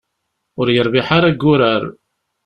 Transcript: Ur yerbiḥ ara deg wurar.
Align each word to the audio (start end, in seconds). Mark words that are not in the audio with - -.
Ur 0.59 0.67
yerbiḥ 0.75 1.07
ara 1.17 1.31
deg 1.33 1.41
wurar. 1.45 1.83